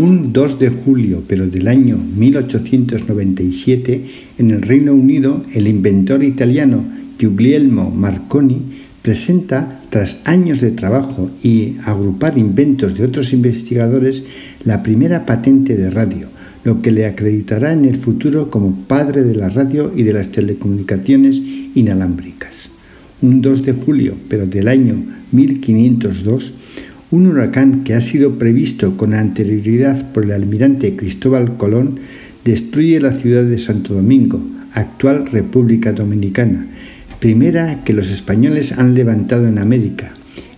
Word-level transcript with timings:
Un 0.00 0.32
2 0.32 0.58
de 0.58 0.70
julio, 0.70 1.22
pero 1.26 1.46
del 1.46 1.68
año 1.68 1.98
1897, 1.98 4.04
en 4.38 4.50
el 4.50 4.62
Reino 4.62 4.94
Unido, 4.94 5.44
el 5.52 5.68
inventor 5.68 6.24
italiano 6.24 6.82
Guglielmo 7.20 7.90
Marconi 7.90 8.62
presenta, 9.02 9.82
tras 9.90 10.16
años 10.24 10.62
de 10.62 10.70
trabajo 10.70 11.30
y 11.42 11.74
agrupar 11.84 12.38
inventos 12.38 12.96
de 12.96 13.04
otros 13.04 13.34
investigadores, 13.34 14.22
la 14.64 14.82
primera 14.82 15.26
patente 15.26 15.76
de 15.76 15.90
radio, 15.90 16.28
lo 16.64 16.80
que 16.80 16.92
le 16.92 17.04
acreditará 17.04 17.74
en 17.74 17.84
el 17.84 17.96
futuro 17.96 18.48
como 18.48 18.74
padre 18.74 19.22
de 19.22 19.34
la 19.34 19.50
radio 19.50 19.92
y 19.94 20.04
de 20.04 20.14
las 20.14 20.30
telecomunicaciones 20.30 21.42
inalámbricas. 21.74 22.70
Un 23.20 23.42
2 23.42 23.66
de 23.66 23.74
julio, 23.74 24.14
pero 24.30 24.46
del 24.46 24.68
año 24.68 24.94
1502, 25.32 26.54
un 27.10 27.26
huracán 27.26 27.82
que 27.82 27.94
ha 27.94 28.00
sido 28.00 28.38
previsto 28.38 28.96
con 28.96 29.14
anterioridad 29.14 30.12
por 30.12 30.24
el 30.24 30.32
almirante 30.32 30.94
Cristóbal 30.94 31.56
Colón 31.56 31.98
destruye 32.44 33.00
la 33.00 33.12
ciudad 33.12 33.42
de 33.42 33.58
Santo 33.58 33.94
Domingo, 33.94 34.40
actual 34.72 35.26
República 35.26 35.92
Dominicana, 35.92 36.66
primera 37.18 37.82
que 37.84 37.94
los 37.94 38.10
españoles 38.10 38.72
han 38.72 38.94
levantado 38.94 39.48
en 39.48 39.58
América. 39.58 40.12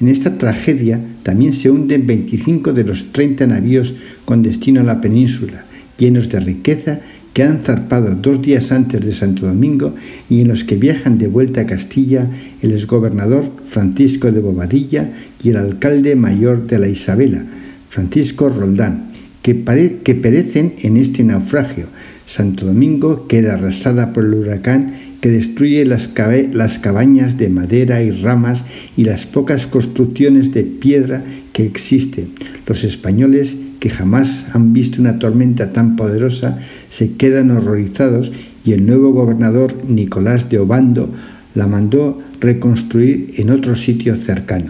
En 0.00 0.08
esta 0.08 0.38
tragedia 0.38 1.00
también 1.22 1.52
se 1.52 1.70
hunden 1.70 2.06
25 2.06 2.72
de 2.72 2.84
los 2.84 3.12
30 3.12 3.46
navíos 3.46 3.94
con 4.24 4.42
destino 4.42 4.80
a 4.80 4.84
la 4.84 5.00
península, 5.00 5.64
llenos 5.98 6.30
de 6.30 6.40
riqueza 6.40 7.00
que 7.32 7.42
han 7.42 7.60
zarpado 7.64 8.14
dos 8.14 8.42
días 8.42 8.72
antes 8.72 9.04
de 9.04 9.12
Santo 9.12 9.46
Domingo 9.46 9.94
y 10.28 10.40
en 10.40 10.48
los 10.48 10.64
que 10.64 10.76
viajan 10.76 11.18
de 11.18 11.28
vuelta 11.28 11.62
a 11.62 11.66
Castilla 11.66 12.28
el 12.62 12.72
exgobernador 12.72 13.50
Francisco 13.68 14.32
de 14.32 14.40
Bobadilla 14.40 15.12
y 15.42 15.50
el 15.50 15.56
alcalde 15.56 16.16
mayor 16.16 16.66
de 16.66 16.78
la 16.78 16.88
Isabela, 16.88 17.44
Francisco 17.90 18.48
Roldán, 18.48 19.12
que, 19.42 19.54
perecen 19.54 20.74
en 20.82 20.96
este 20.96 21.24
naufragio. 21.24 21.86
Santo 22.26 22.66
Domingo 22.66 23.26
queda 23.26 23.54
arrasada 23.54 24.12
por 24.12 24.24
el 24.24 24.34
huracán 24.34 24.94
que 25.22 25.30
destruye 25.30 25.86
las 25.86 26.08
cabañas 26.08 27.38
de 27.38 27.48
madera 27.48 28.02
y 28.02 28.10
ramas 28.10 28.64
y 28.96 29.04
las 29.04 29.26
pocas 29.26 29.66
construcciones 29.66 30.52
de 30.52 30.64
piedra 30.64 31.24
que 31.52 31.64
existen. 31.64 32.28
Los 32.66 32.84
españoles 32.84 33.56
que 33.80 33.90
jamás 33.90 34.46
han 34.52 34.72
visto 34.72 35.00
una 35.00 35.18
tormenta 35.18 35.72
tan 35.72 35.96
poderosa, 35.96 36.58
se 36.88 37.12
quedan 37.12 37.50
horrorizados 37.50 38.32
y 38.64 38.72
el 38.72 38.86
nuevo 38.86 39.12
gobernador 39.12 39.74
Nicolás 39.86 40.48
de 40.48 40.58
Obando 40.58 41.10
la 41.54 41.66
mandó 41.66 42.20
reconstruir 42.40 43.34
en 43.36 43.50
otro 43.50 43.76
sitio 43.76 44.16
cercano. 44.16 44.66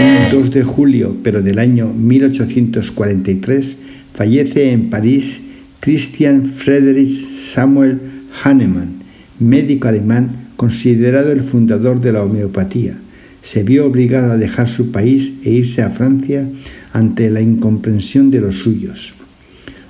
Un 0.00 0.30
2 0.30 0.50
de 0.50 0.62
julio, 0.64 1.16
pero 1.22 1.40
del 1.40 1.58
año 1.58 1.92
1843, 1.94 3.76
fallece 4.14 4.72
en 4.72 4.90
París 4.90 5.40
Christian 5.84 6.54
Friedrich 6.54 7.12
Samuel 7.52 8.00
Hahnemann, 8.42 9.02
médico 9.38 9.88
alemán 9.88 10.48
considerado 10.56 11.30
el 11.30 11.42
fundador 11.42 12.00
de 12.00 12.10
la 12.10 12.22
homeopatía. 12.22 12.96
Se 13.42 13.64
vio 13.64 13.84
obligado 13.84 14.32
a 14.32 14.38
dejar 14.38 14.70
su 14.70 14.92
país 14.92 15.34
e 15.44 15.50
irse 15.50 15.82
a 15.82 15.90
Francia 15.90 16.48
ante 16.94 17.28
la 17.28 17.42
incomprensión 17.42 18.30
de 18.30 18.40
los 18.40 18.60
suyos. 18.60 19.12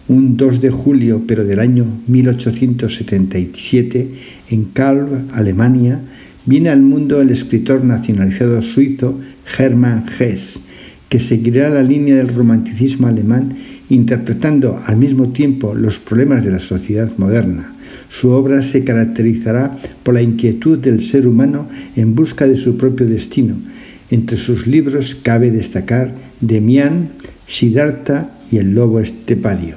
Un 0.09 0.37
2 0.37 0.61
de 0.61 0.71
julio, 0.71 1.23
pero 1.29 1.45
del 1.45 1.61
año 1.61 1.87
1877, 2.09 4.09
en 4.51 4.65
Calv, 4.65 5.31
Alemania, 5.33 6.01
viene 6.45 6.71
al 6.71 6.83
mundo 6.83 7.21
el 7.21 7.31
escritor 7.31 7.85
nacionalizado 7.85 8.61
suizo 8.63 9.21
Hermann 9.57 10.07
Hesse, 10.19 10.59
que 11.09 11.21
seguirá 11.21 11.71
la 11.71 11.85
línea 11.85 12.17
del 12.17 12.35
romanticismo 12.35 13.07
alemán 13.07 13.55
interpretando 13.91 14.81
al 14.85 14.97
mismo 14.97 15.29
tiempo 15.29 15.75
los 15.75 15.99
problemas 15.99 16.45
de 16.45 16.51
la 16.53 16.61
sociedad 16.61 17.11
moderna. 17.17 17.73
Su 18.11 18.31
obra 18.31 18.63
se 18.63 18.85
caracterizará 18.85 19.77
por 20.03 20.15
la 20.15 20.23
inquietud 20.23 20.79
del 20.79 21.03
ser 21.03 21.27
humano 21.27 21.69
en 21.97 22.15
busca 22.15 22.47
de 22.47 22.57
su 22.57 22.77
propio 22.77 23.07
destino. 23.07 23.57
Entre 24.11 24.37
sus 24.37 24.67
libros 24.67 25.17
cabe 25.21 25.51
destacar 25.51 26.13
Demián, 26.41 27.09
Siddhartha 27.47 28.31
y 28.51 28.59
el 28.59 28.75
lobo 28.75 29.01
estepario. 29.01 29.77